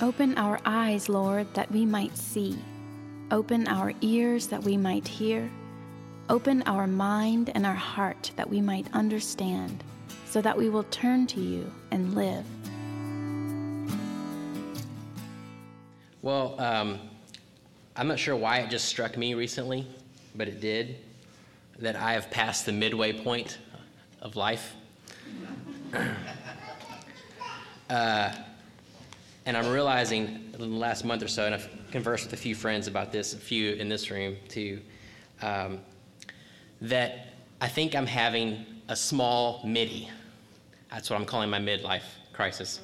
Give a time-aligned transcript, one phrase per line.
[0.00, 2.56] Open our eyes, Lord, that we might see.
[3.32, 5.50] Open our ears that we might hear.
[6.28, 9.82] Open our mind and our heart that we might understand,
[10.24, 12.44] so that we will turn to you and live.
[16.22, 17.00] Well, um,
[17.96, 19.84] I'm not sure why it just struck me recently,
[20.36, 20.98] but it did,
[21.80, 23.58] that I have passed the midway point
[24.22, 24.76] of life.
[27.90, 28.32] uh,
[29.48, 32.54] and I'm realizing in the last month or so, and I've conversed with a few
[32.54, 34.78] friends about this, a few in this room too,
[35.40, 35.80] um,
[36.82, 40.10] that I think I'm having a small MIDI.
[40.90, 42.02] That's what I'm calling my midlife
[42.34, 42.80] crisis.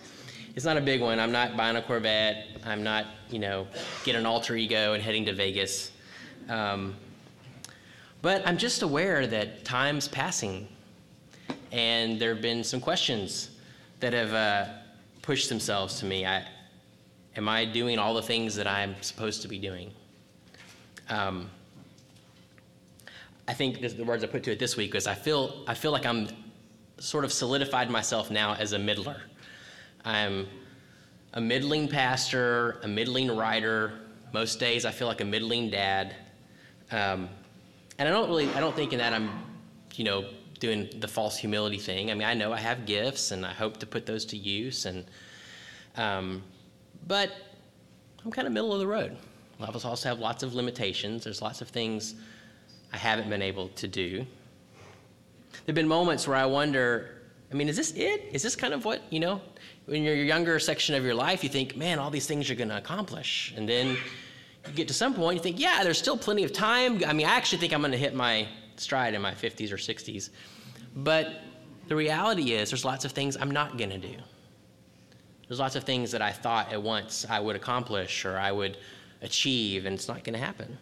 [0.57, 1.21] It's not a big one.
[1.21, 2.47] I'm not buying a Corvette.
[2.65, 3.67] I'm not, you know,
[4.07, 5.93] getting an alter ego and heading to Vegas.
[6.49, 6.95] Um,
[8.23, 10.67] but I'm just aware that time's passing,
[11.73, 13.51] and there have been some questions
[14.01, 14.73] that have uh,
[15.25, 16.27] pushed themselves to me.
[16.27, 16.47] I,
[17.35, 19.91] am I doing all the things that I'm supposed to be doing?
[21.09, 21.49] Um,
[23.49, 25.93] I think the words I put to it this week was I feel I feel
[25.93, 26.29] like I'm
[26.99, 29.23] sort of solidified myself now as a middler.
[30.05, 30.47] I'm
[31.33, 34.01] a middling pastor, a middling writer.
[34.33, 36.15] Most days I feel like a middling dad.
[36.91, 37.31] Um,
[37.99, 39.31] and I don't really, I don't think in that I'm,
[39.95, 40.27] you know,
[40.65, 42.11] doing the false humility thing.
[42.11, 44.87] I mean, I know I have gifts and I hope to put those to use.
[44.87, 45.05] And,
[45.97, 46.43] um,
[47.07, 47.31] but
[48.25, 49.15] I'm kind of middle of the road.
[49.61, 51.25] I also have lots of limitations.
[51.25, 52.15] There's lots of things
[52.95, 54.25] I haven't been able to do.
[55.53, 58.23] There have been moments where I wonder, I mean, is this it?
[58.33, 59.43] Is this kind of what, you know,
[59.85, 62.57] When you're your younger section of your life, you think, man, all these things you're
[62.57, 63.53] going to accomplish.
[63.55, 63.99] And then
[64.67, 67.03] you get to some point, you think, yeah, there's still plenty of time.
[67.07, 69.77] I mean, I actually think I'm going to hit my stride in my 50s or
[69.77, 70.31] 60s.
[70.95, 71.41] But
[71.89, 74.15] the reality is, there's lots of things I'm not going to do.
[75.49, 78.79] There's lots of things that I thought at once I would accomplish or I would
[79.21, 80.79] achieve, and it's not going to happen.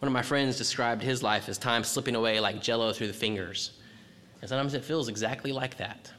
[0.00, 3.12] One of my friends described his life as time slipping away like jello through the
[3.12, 3.72] fingers.
[4.40, 6.10] And sometimes it feels exactly like that.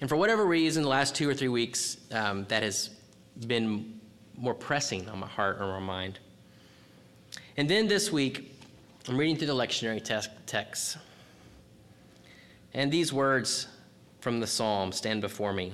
[0.00, 2.90] And for whatever reason, the last two or three weeks, um, that has
[3.46, 4.00] been
[4.36, 6.20] more pressing on my heart or my mind.
[7.56, 8.57] And then this week,
[9.08, 10.98] I'm reading through the lectionary te- text.
[12.74, 13.66] And these words
[14.20, 15.72] from the psalm stand before me.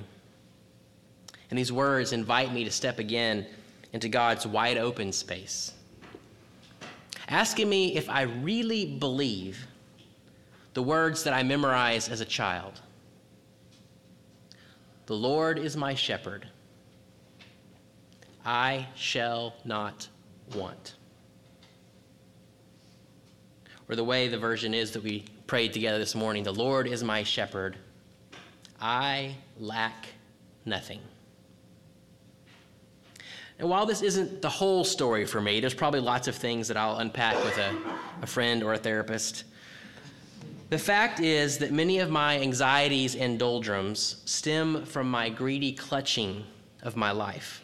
[1.49, 3.45] And these words invite me to step again
[3.91, 5.73] into God's wide open space,
[7.27, 9.67] asking me if I really believe
[10.73, 12.79] the words that I memorized as a child.
[15.07, 16.47] The Lord is my shepherd.
[18.45, 20.07] I shall not
[20.55, 20.94] want.
[23.87, 27.03] Or the way the version is that we prayed together this morning the Lord is
[27.03, 27.77] my shepherd.
[28.81, 30.07] I lack
[30.65, 30.99] nothing.
[33.57, 36.75] And while this isn't the whole story for me, there's probably lots of things that
[36.75, 37.73] I'll unpack with a,
[38.21, 39.45] a friend or a therapist.
[40.69, 46.43] The fact is that many of my anxieties and doldrums stem from my greedy clutching
[46.81, 47.61] of my life.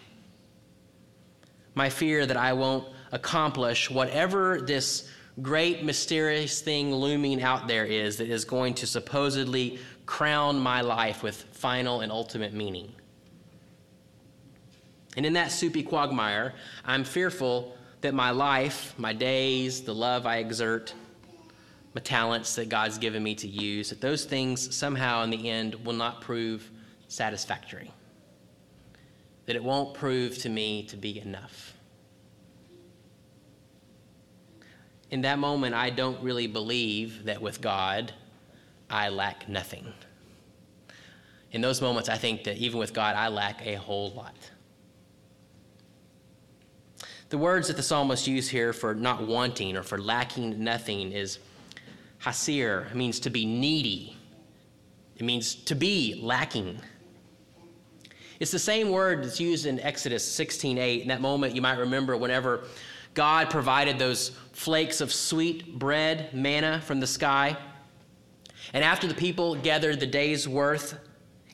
[1.73, 5.09] My fear that I won't accomplish whatever this
[5.41, 11.23] great mysterious thing looming out there is that is going to supposedly crown my life
[11.23, 12.93] with final and ultimate meaning.
[15.17, 16.53] And in that soupy quagmire,
[16.85, 20.93] I'm fearful that my life, my days, the love I exert,
[21.93, 25.75] my talents that God's given me to use, that those things somehow in the end
[25.85, 26.69] will not prove
[27.07, 27.91] satisfactory.
[29.45, 31.70] That it won't prove to me to be enough.
[35.11, 38.13] In that moment, I don't really believe that with God,
[38.89, 39.93] I lack nothing.
[41.51, 44.35] In those moments, I think that even with God, I lack a whole lot.
[47.27, 51.39] The words that the psalmist used here for not wanting or for lacking nothing is
[52.19, 52.87] hasir.
[52.91, 54.17] It means to be needy.
[55.17, 56.79] It means to be lacking.
[58.39, 61.01] It's the same word that's used in Exodus 16:8.
[61.03, 62.63] In that moment, you might remember whenever
[63.13, 67.57] God provided those flakes of sweet bread, manna from the sky.
[68.73, 70.97] And after the people gathered the day's worth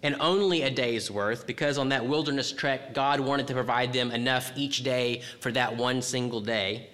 [0.04, 4.12] and only a day's worth because on that wilderness trek, God wanted to provide them
[4.12, 6.89] enough each day for that one single day.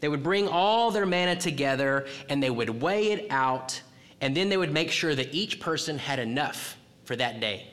[0.00, 3.80] They would bring all their manna together and they would weigh it out,
[4.20, 7.68] and then they would make sure that each person had enough for that day.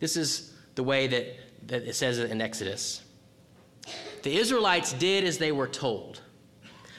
[0.00, 1.36] This is the way that,
[1.68, 3.03] that it says it in Exodus.
[4.24, 6.22] The Israelites did as they were told.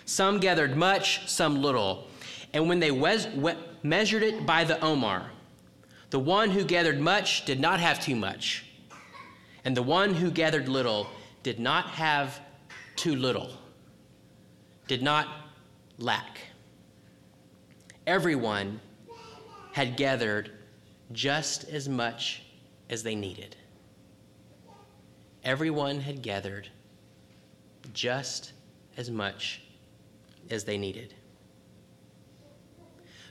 [0.06, 2.08] Some gathered much, some little.
[2.54, 3.28] And when they was,
[3.82, 5.32] measured it by the omer,
[6.12, 8.66] The one who gathered much did not have too much,
[9.66, 11.08] and the one who gathered little
[11.42, 12.40] did not have
[12.96, 13.50] too little,
[14.88, 15.28] did not
[15.98, 16.40] lack.
[18.06, 18.80] Everyone
[19.74, 20.52] had gathered
[21.12, 22.44] just as much
[22.90, 23.56] as they needed.
[25.44, 26.70] Everyone had gathered
[27.94, 28.54] just
[28.98, 29.62] as much
[30.50, 31.14] as they needed.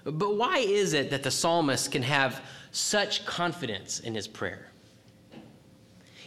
[0.04, 2.42] But why is it that the psalmist can have
[2.72, 4.68] such confidence in his prayer?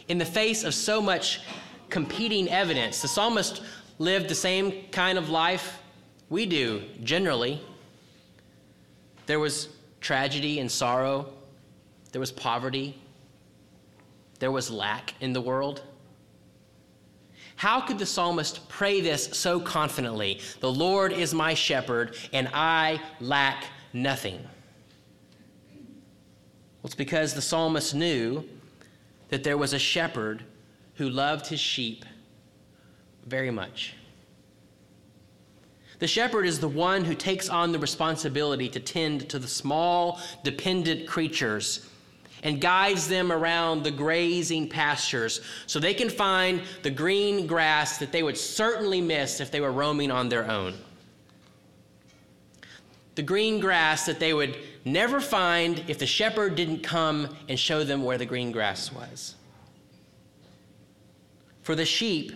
[0.08, 1.40] In the face of so much
[1.88, 3.62] competing evidence, the psalmist
[3.98, 5.80] lived the same kind of life
[6.28, 7.60] we do generally.
[9.26, 9.68] There was
[10.00, 11.32] tragedy and sorrow,
[12.12, 12.98] there was poverty,
[14.38, 15.82] there was lack in the world.
[17.58, 20.40] How could the psalmist pray this so confidently?
[20.60, 24.38] The Lord is my shepherd, and I lack nothing.
[25.74, 28.44] Well, it's because the psalmist knew
[29.30, 30.44] that there was a shepherd
[30.94, 32.04] who loved his sheep
[33.26, 33.94] very much.
[35.98, 40.20] The shepherd is the one who takes on the responsibility to tend to the small,
[40.44, 41.88] dependent creatures
[42.42, 48.12] and guides them around the grazing pastures so they can find the green grass that
[48.12, 50.74] they would certainly miss if they were roaming on their own.
[53.14, 57.82] The green grass that they would never find if the shepherd didn't come and show
[57.82, 59.34] them where the green grass was.
[61.62, 62.32] For the sheep,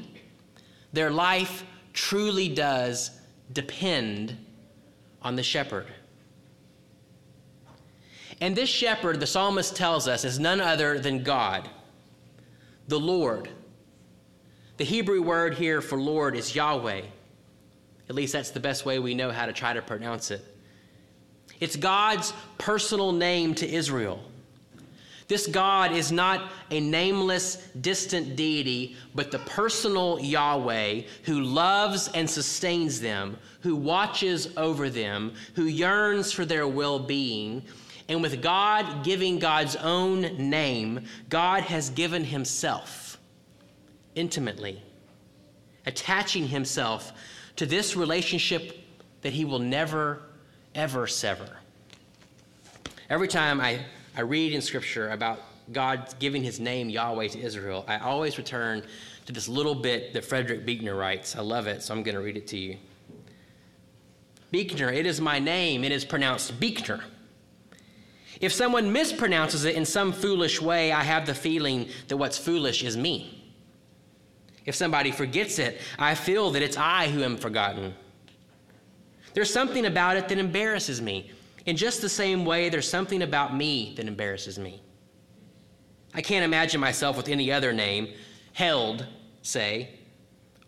[0.93, 3.12] their life truly does
[3.52, 4.37] depend
[5.22, 5.87] on the shepherd.
[8.42, 11.70] And this shepherd, the psalmist tells us, is none other than God,
[12.88, 13.48] the Lord.
[14.78, 17.02] The Hebrew word here for Lord is Yahweh.
[18.08, 20.44] At least that's the best way we know how to try to pronounce it.
[21.60, 24.20] It's God's personal name to Israel.
[25.28, 32.28] This God is not a nameless, distant deity, but the personal Yahweh who loves and
[32.28, 37.62] sustains them, who watches over them, who yearns for their well being,
[38.08, 43.19] and with God giving God's own name, God has given himself
[44.14, 44.82] intimately,
[45.87, 47.12] attaching himself
[47.56, 48.78] to this relationship
[49.22, 50.22] that he will never,
[50.75, 51.49] ever sever.
[53.08, 53.81] Every time I,
[54.16, 55.40] I read in Scripture about
[55.70, 58.82] God giving his name Yahweh to Israel, I always return
[59.26, 61.37] to this little bit that Frederick Buechner writes.
[61.37, 62.76] I love it, so I'm going to read it to you.
[64.50, 65.84] Buechner, it is my name.
[65.84, 67.00] It is pronounced Buechner.
[68.42, 72.82] If someone mispronounces it in some foolish way, I have the feeling that what's foolish
[72.82, 73.54] is me.
[74.66, 77.94] If somebody forgets it, I feel that it's I who am forgotten.
[79.32, 81.30] There's something about it that embarrasses me.
[81.66, 84.82] In just the same way, there's something about me that embarrasses me.
[86.12, 88.08] I can't imagine myself with any other name,
[88.54, 89.06] Held,
[89.42, 90.00] say,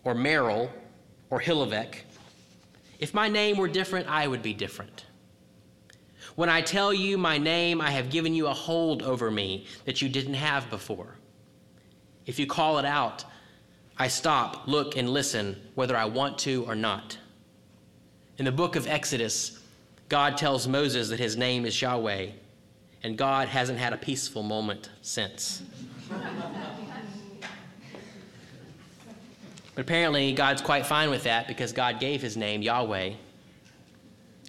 [0.04, 0.70] or Merrill,
[1.28, 1.96] or Hlavacek.
[3.00, 5.06] If my name were different, I would be different.
[6.36, 10.02] When I tell you my name, I have given you a hold over me that
[10.02, 11.14] you didn't have before.
[12.26, 13.24] If you call it out,
[13.96, 17.18] I stop, look, and listen, whether I want to or not.
[18.38, 19.60] In the book of Exodus,
[20.08, 22.30] God tells Moses that his name is Yahweh,
[23.04, 25.62] and God hasn't had a peaceful moment since.
[29.74, 33.12] but apparently, God's quite fine with that because God gave his name Yahweh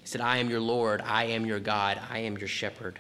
[0.06, 3.00] he said, I am your Lord, I am your God, I am your shepherd.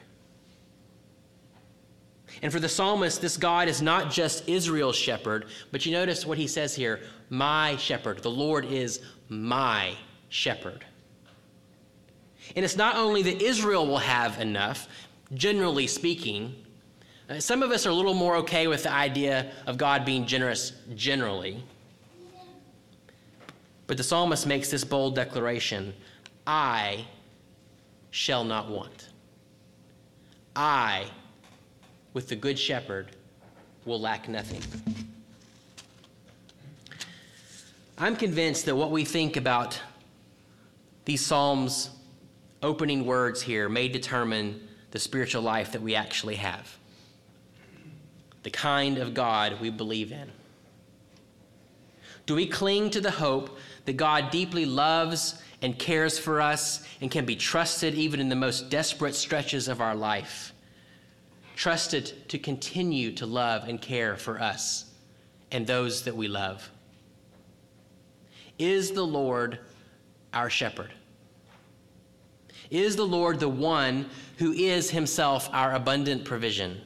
[2.42, 6.40] And for the psalmist, this God is not just Israel's shepherd, but you notice what
[6.40, 8.24] he says here my shepherd.
[8.24, 9.94] The Lord is my
[10.30, 10.84] shepherd.
[12.56, 14.88] And it's not only that Israel will have enough,
[15.36, 16.56] generally speaking.
[17.30, 20.26] Uh, some of us are a little more okay with the idea of God being
[20.26, 21.64] generous generally.
[23.86, 25.94] But the psalmist makes this bold declaration
[26.48, 27.06] I
[28.12, 29.10] shall not want.
[30.56, 31.06] I,
[32.14, 33.08] with the Good Shepherd,
[33.86, 34.62] will lack nothing.
[37.98, 39.82] I'm convinced that what we think about
[41.06, 41.90] these Psalms'
[42.62, 46.78] opening words here may determine the spiritual life that we actually have,
[48.44, 50.32] the kind of God we believe in.
[52.26, 57.10] Do we cling to the hope that God deeply loves and cares for us and
[57.10, 60.54] can be trusted even in the most desperate stretches of our life.
[61.56, 64.92] Trusted to continue to love and care for us
[65.52, 66.70] and those that we love.
[68.60, 69.60] Is the Lord
[70.34, 70.94] our shepherd?
[72.70, 76.82] Is the Lord the one who is himself our abundant provision?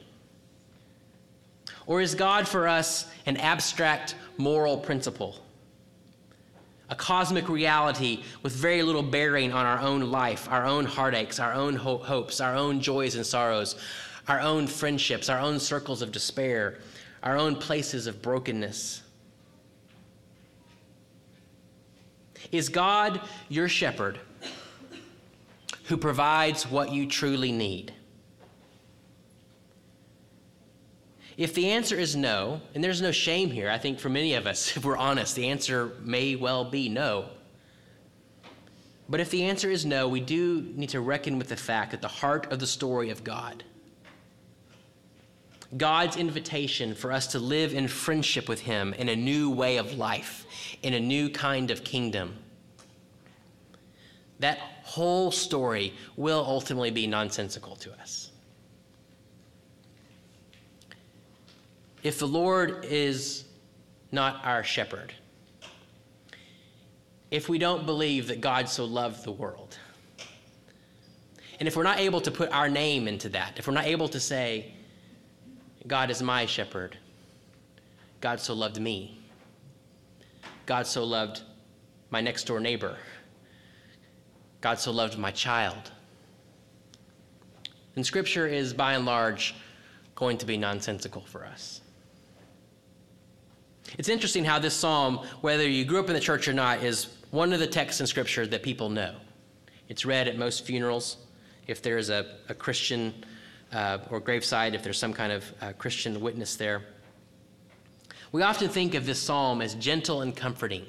[1.90, 5.40] Or is God for us an abstract moral principle?
[6.88, 11.52] A cosmic reality with very little bearing on our own life, our own heartaches, our
[11.52, 13.74] own ho- hopes, our own joys and sorrows,
[14.28, 16.78] our own friendships, our own circles of despair,
[17.24, 19.02] our own places of brokenness.
[22.52, 24.20] Is God your shepherd
[25.86, 27.92] who provides what you truly need?
[31.40, 34.46] If the answer is no, and there's no shame here, I think for many of
[34.46, 37.30] us, if we're honest, the answer may well be no.
[39.08, 42.02] But if the answer is no, we do need to reckon with the fact that
[42.02, 43.64] the heart of the story of God,
[45.78, 49.94] God's invitation for us to live in friendship with Him in a new way of
[49.94, 50.44] life,
[50.82, 52.36] in a new kind of kingdom,
[54.40, 58.29] that whole story will ultimately be nonsensical to us.
[62.02, 63.44] If the Lord is
[64.12, 65.12] not our shepherd,
[67.30, 69.78] if we don't believe that God so loved the world,
[71.58, 74.08] and if we're not able to put our name into that, if we're not able
[74.08, 74.72] to say,
[75.86, 76.96] God is my shepherd,
[78.20, 79.20] God so loved me,
[80.66, 81.42] God so loved
[82.10, 82.96] my next door neighbor,
[84.60, 85.92] God so loved my child,
[87.94, 89.54] then Scripture is by and large
[90.14, 91.80] going to be nonsensical for us.
[93.98, 97.08] It's interesting how this psalm, whether you grew up in the church or not, is
[97.30, 99.14] one of the texts in Scripture that people know.
[99.88, 101.16] It's read at most funerals.
[101.66, 103.12] If there's a, a Christian
[103.72, 106.82] uh, or graveside, if there's some kind of uh, Christian witness there.
[108.32, 110.86] We often think of this psalm as gentle and comforting.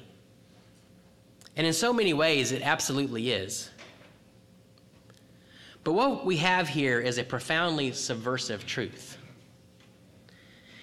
[1.56, 3.70] And in so many ways, it absolutely is.
[5.84, 9.18] But what we have here is a profoundly subversive truth.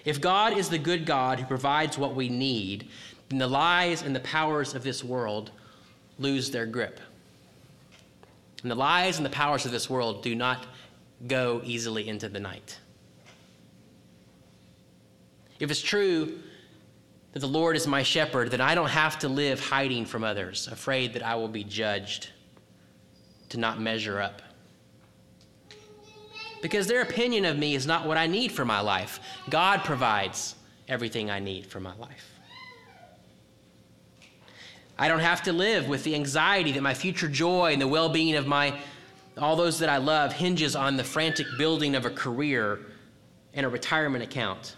[0.06, 2.88] If God is the good God who provides what we need,
[3.30, 5.52] then the lies and the powers of this world
[6.18, 7.00] lose their grip.
[8.62, 10.68] And the lies and the powers of this world do not
[11.28, 12.78] go easily into the night.
[15.60, 16.40] If it's true
[17.34, 20.68] that the Lord is my shepherd, then I don't have to live hiding from others,
[20.68, 22.30] afraid that I will be judged
[23.50, 24.42] to not measure up
[26.62, 29.20] because their opinion of me is not what I need for my life.
[29.50, 30.56] God provides
[30.88, 32.40] everything I need for my life.
[34.98, 38.10] I don't have to live with the anxiety that my future joy and the well
[38.10, 38.78] being of my
[39.38, 42.80] all those that I love hinges on the frantic building of a career
[43.54, 44.76] and a retirement account.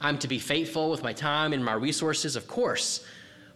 [0.00, 3.06] I'm to be faithful with my time and my resources, of course,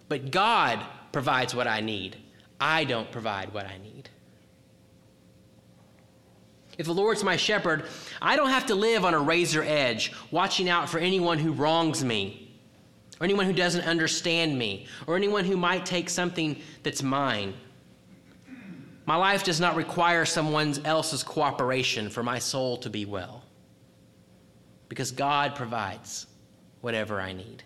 [0.08, 0.80] but God
[1.12, 2.16] provides what I need.
[2.60, 4.10] I don't provide what I need.
[6.78, 7.86] If the Lord's my shepherd,
[8.22, 12.04] I don't have to live on a razor edge, watching out for anyone who wrongs
[12.04, 12.56] me,
[13.20, 17.52] or anyone who doesn't understand me, or anyone who might take something that's mine.
[19.06, 23.42] My life does not require someone else's cooperation for my soul to be well,
[24.88, 26.28] because God provides
[26.80, 27.64] whatever I need.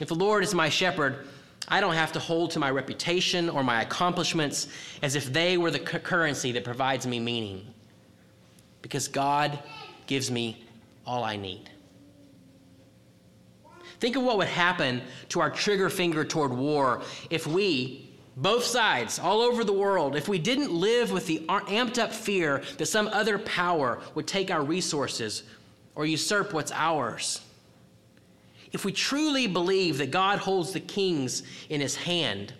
[0.00, 1.28] If the Lord is my shepherd,
[1.68, 4.68] I don't have to hold to my reputation or my accomplishments
[5.02, 7.66] as if they were the currency that provides me meaning.
[8.80, 9.58] Because God
[10.06, 10.64] gives me
[11.06, 11.70] all I need.
[14.00, 19.20] Think of what would happen to our trigger finger toward war if we, both sides,
[19.20, 23.06] all over the world, if we didn't live with the amped up fear that some
[23.08, 25.44] other power would take our resources
[25.94, 27.42] or usurp what's ours
[28.72, 32.54] if we truly believe that God holds the kings in his hand,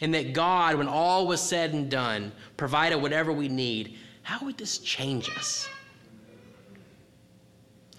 [0.00, 4.58] and that God, when all was said and done, provided whatever we need, how would
[4.58, 5.68] this change us?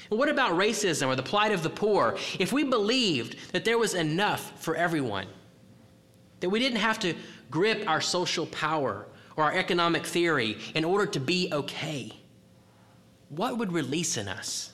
[0.10, 2.18] What about racism or the plight of the poor?
[2.40, 5.28] If we believed that there was enough for everyone,
[6.40, 7.14] that we didn't have to
[7.52, 9.06] grip our social power
[9.36, 12.12] or our economic theory in order to be okay,
[13.30, 14.72] what would release in us?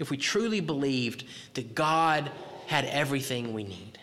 [0.00, 2.30] If we truly believed that God
[2.66, 3.98] had everything we need.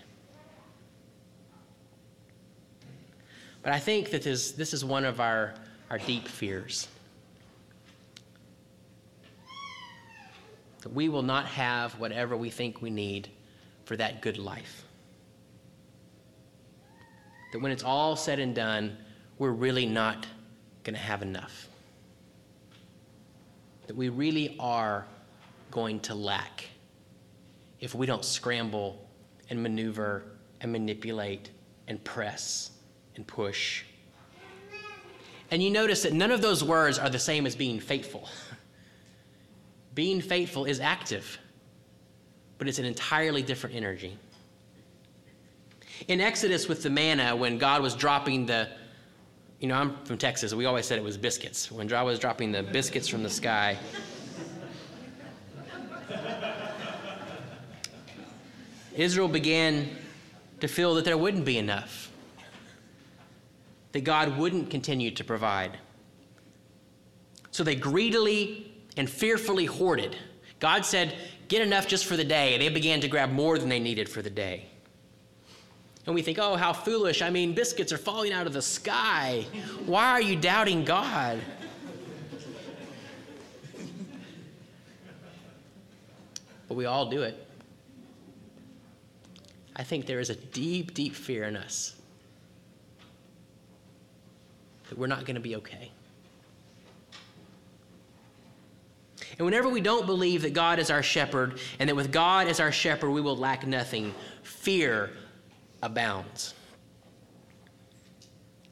[3.64, 5.56] But I think that this, this is one of our,
[5.90, 6.88] our deep fears.
[10.84, 13.28] That we will not have whatever we think we need
[13.86, 14.86] for that good life.
[17.54, 18.96] That when it's all said and done,
[19.40, 20.28] we're really not
[20.84, 21.68] going to have enough.
[23.88, 25.08] That we really are
[25.72, 26.66] going to lack
[27.80, 29.08] if we don't scramble
[29.50, 30.24] and maneuver
[30.62, 31.52] and manipulate
[31.88, 32.72] and press
[33.16, 33.84] and push
[35.50, 38.28] And you notice that none of those words are the same as being faithful.
[39.96, 41.38] being faithful is active,
[42.58, 44.18] but it's an entirely different energy.
[46.08, 48.70] In Exodus with the manna, when God was dropping the,
[49.60, 51.72] you know, I'm from Texas, we always said it was biscuits.
[51.72, 53.78] When God was dropping the biscuits from the sky,
[58.98, 59.90] Israel began
[60.60, 62.12] to feel that there wouldn't be enough,
[63.94, 65.78] that God wouldn't continue to provide.
[67.52, 70.18] So they greedily and fearfully hoarded.
[70.60, 71.16] God said,
[71.48, 72.54] Get enough just for the day.
[72.54, 74.66] And they began to grab more than they needed for the day.
[76.06, 77.22] And we think, oh, how foolish.
[77.22, 79.46] I mean, biscuits are falling out of the sky.
[79.86, 81.40] Why are you doubting God?
[86.68, 87.48] But we all do it.
[89.78, 91.96] I think there is a deep, deep fear in us
[94.90, 95.92] that we're not going to be okay.
[99.38, 102.60] And whenever we don't believe that God is our shepherd and that with God as
[102.60, 105.12] our shepherd we will lack nothing, fear
[105.84, 106.56] abounds.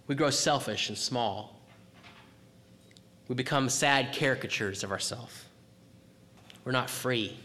[0.08, 1.60] We grow selfish and small.
[3.28, 5.46] We become sad caricatures of ourselves.
[6.64, 7.38] We're not free.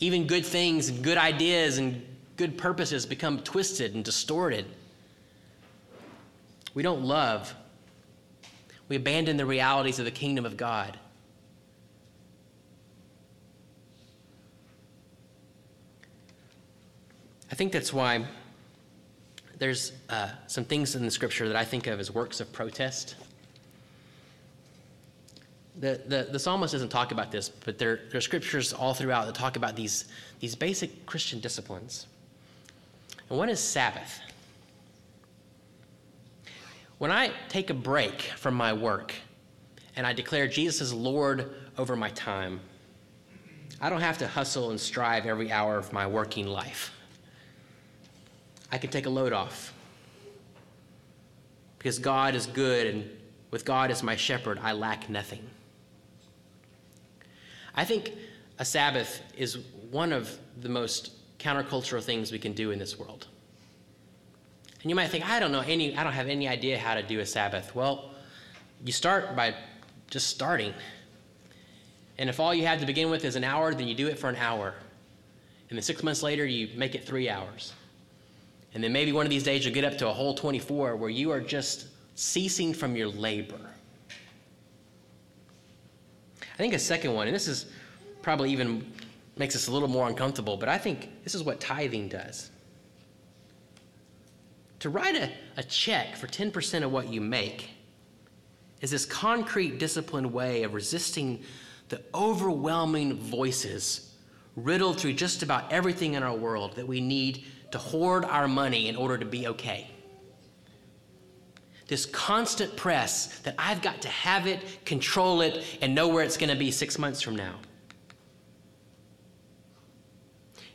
[0.00, 2.04] Even good things and good ideas and
[2.36, 4.64] good purposes become twisted and distorted.
[6.72, 7.54] We don't love.
[8.88, 10.98] We abandon the realities of the kingdom of God.
[17.52, 18.24] I think that's why
[19.58, 23.16] there's uh, some things in the scripture that I think of as works of protest.
[25.80, 29.26] The, the, the psalmist doesn't talk about this, but there, there are scriptures all throughout
[29.26, 30.04] that talk about these,
[30.38, 32.06] these basic Christian disciplines.
[33.30, 34.20] And one is Sabbath.
[36.98, 39.14] When I take a break from my work
[39.96, 42.60] and I declare Jesus as Lord over my time,
[43.80, 46.92] I don't have to hustle and strive every hour of my working life.
[48.70, 49.72] I can take a load off.
[51.78, 53.10] Because God is good, and
[53.50, 55.40] with God as my shepherd, I lack nothing.
[57.74, 58.12] I think
[58.58, 59.58] a Sabbath is
[59.90, 63.26] one of the most countercultural things we can do in this world.
[64.82, 67.02] And you might think, I don't know any, I don't have any idea how to
[67.02, 67.74] do a Sabbath.
[67.74, 68.10] Well,
[68.84, 69.54] you start by
[70.08, 70.72] just starting.
[72.18, 74.18] And if all you have to begin with is an hour, then you do it
[74.18, 74.74] for an hour.
[75.68, 77.72] And then six months later, you make it three hours.
[78.74, 81.10] And then maybe one of these days you'll get up to a whole 24 where
[81.10, 83.60] you are just ceasing from your labor.
[86.60, 87.64] I think a second one, and this is
[88.20, 88.84] probably even
[89.38, 92.50] makes us a little more uncomfortable, but I think this is what tithing does.
[94.80, 97.70] To write a, a check for 10% of what you make
[98.82, 101.42] is this concrete, disciplined way of resisting
[101.88, 104.14] the overwhelming voices
[104.54, 108.88] riddled through just about everything in our world that we need to hoard our money
[108.88, 109.88] in order to be okay.
[111.90, 116.36] This constant press that I've got to have it, control it, and know where it's
[116.36, 117.56] going to be six months from now.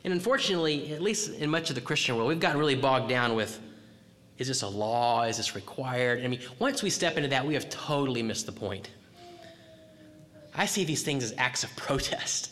[0.04, 3.34] And unfortunately, at least in much of the Christian world, we've gotten really bogged down
[3.34, 3.58] with
[4.36, 5.22] is this a law?
[5.22, 6.22] Is this required?
[6.22, 8.90] I mean, once we step into that, we have totally missed the point.
[10.54, 12.50] I see these things as acts of protest,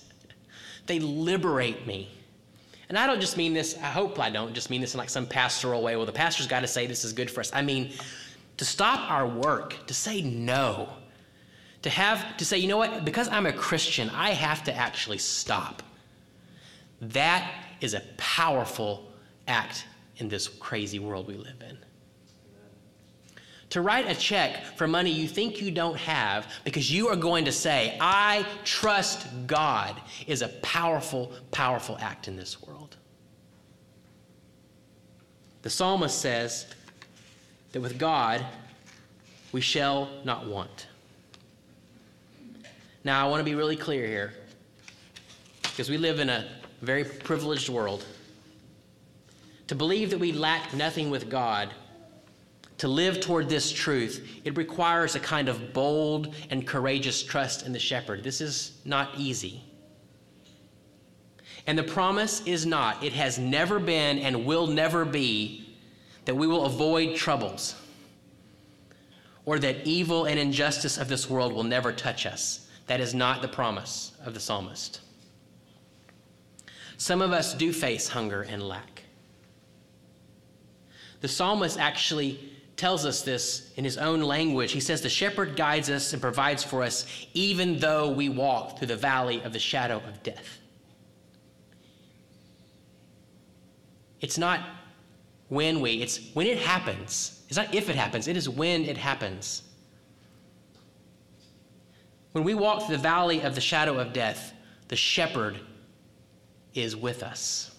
[0.87, 2.11] they liberate me.
[2.88, 5.11] And I don't just mean this, I hope I don't just mean this in like
[5.11, 5.96] some pastoral way.
[5.96, 7.50] Well, the pastor's got to say this is good for us.
[7.53, 7.92] I mean,
[8.56, 10.88] to stop our work, to say no,
[11.82, 15.18] to have, to say, you know what, because I'm a Christian, I have to actually
[15.18, 15.82] stop.
[17.00, 19.12] That is a powerful
[19.46, 19.86] act
[20.16, 21.78] in this crazy world we live in.
[23.70, 27.44] To write a check for money you think you don't have because you are going
[27.46, 32.96] to say, I trust God, is a powerful, powerful act in this world.
[35.62, 36.66] The psalmist says
[37.74, 38.46] that with God,
[39.50, 40.87] we shall not want.
[43.02, 44.32] Now, I want to be really clear here
[45.62, 46.46] because we live in a
[46.82, 48.04] very privileged world.
[49.66, 51.74] To believe that we lack nothing with God
[52.78, 57.72] to live toward this truth, it requires a kind of bold and courageous trust in
[57.72, 58.22] the shepherd.
[58.22, 59.64] This is not easy.
[61.66, 65.63] And the promise is not, it has never been and will never be
[66.24, 67.74] that we will avoid troubles
[69.46, 72.68] or that evil and injustice of this world will never touch us.
[72.87, 75.00] That is not the promise of the psalmist.
[76.96, 79.02] Some of us do face hunger and lack.
[81.20, 84.72] The psalmist actually tells us this in his own language.
[84.72, 88.88] He says, The shepherd guides us and provides for us, even though we walk through
[88.88, 90.58] the valley of the shadow of death.
[94.20, 94.60] It's not
[95.48, 97.42] when we, it's when it happens.
[97.48, 99.62] It's not if it happens, it is when it happens.
[102.33, 104.52] When we walk through the valley of the shadow of death,
[104.88, 105.61] the shepherd
[106.74, 107.70] is with us.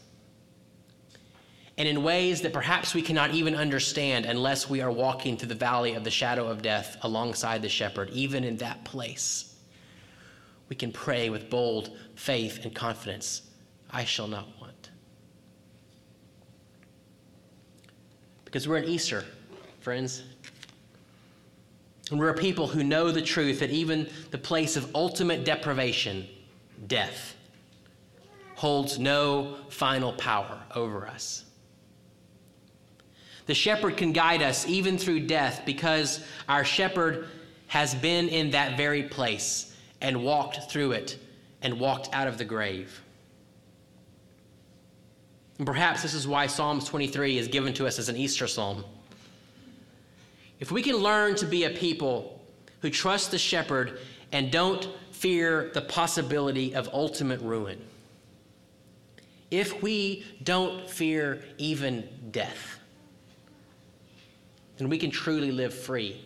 [1.77, 5.55] And in ways that perhaps we cannot even understand unless we are walking through the
[5.55, 9.55] valley of the shadow of death alongside the shepherd, even in that place,
[10.69, 13.41] we can pray with bold faith and confidence
[13.91, 14.89] I shall not want.
[18.55, 19.25] Because we're in Easter,
[19.81, 20.23] friends.
[22.09, 26.25] And we're a people who know the truth that even the place of ultimate deprivation,
[26.87, 27.35] death,
[28.55, 31.43] holds no final power over us.
[33.45, 37.27] The shepherd can guide us even through death because our shepherd
[37.67, 41.19] has been in that very place and walked through it
[41.61, 43.01] and walked out of the grave.
[45.57, 48.83] And perhaps this is why Psalms 23 is given to us as an Easter psalm.
[50.59, 52.41] If we can learn to be a people
[52.81, 53.99] who trust the shepherd
[54.31, 57.81] and don't fear the possibility of ultimate ruin,
[59.51, 62.79] if we don't fear even death,
[64.77, 66.25] then we can truly live free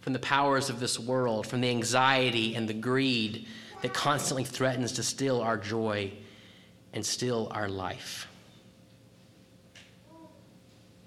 [0.00, 3.46] from the powers of this world, from the anxiety and the greed
[3.82, 6.12] that constantly threatens to steal our joy
[6.96, 8.26] and steal our life.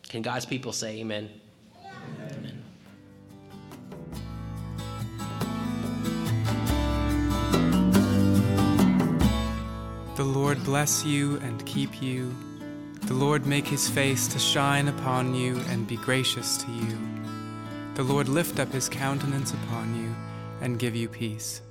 [0.07, 1.29] Can God's people say amen?
[2.31, 2.63] Amen.
[10.15, 12.35] The Lord bless you and keep you.
[13.05, 16.99] The Lord make his face to shine upon you and be gracious to you.
[17.95, 20.15] The Lord lift up his countenance upon you
[20.61, 21.63] and give you peace.